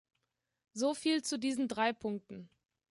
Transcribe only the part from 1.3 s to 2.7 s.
diesen drei Punkten.